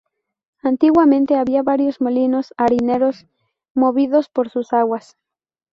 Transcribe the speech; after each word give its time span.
Antiguamente 0.63 1.35
había 1.35 1.61
varios 1.61 2.01
molinos 2.01 2.55
harineros 2.57 3.27
movidos 3.75 4.29
por 4.29 4.49
sus 4.49 4.73
aguas. 4.73 5.15